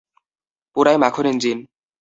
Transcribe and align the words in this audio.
পুরাই 0.75 0.97
মাখন 0.97 1.25
ইঞ্জিন। 1.25 1.57